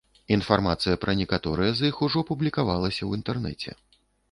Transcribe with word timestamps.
Інфармацыя 0.35 0.99
пра 1.03 1.15
некаторыя 1.19 1.75
з 1.81 1.93
іх 1.93 2.01
ужо 2.07 2.25
публікавалася 2.31 2.99
ў 3.05 3.11
інтэрнэце. 3.23 3.79